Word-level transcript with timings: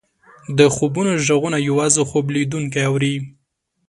د 0.57 0.59
خوبونو 0.75 1.11
ږغونه 1.27 1.57
یوازې 1.69 2.01
خوب 2.09 2.25
لیدونکی 2.35 2.81
اوري. 2.89 3.15